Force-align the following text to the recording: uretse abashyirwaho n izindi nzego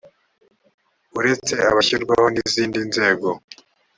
uretse 1.19 1.53
abashyirwaho 1.71 2.25
n 2.33 2.37
izindi 2.45 2.79
nzego 2.89 3.27